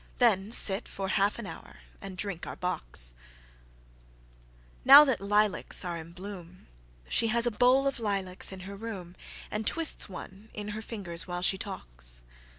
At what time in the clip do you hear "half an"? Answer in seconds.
1.09-1.45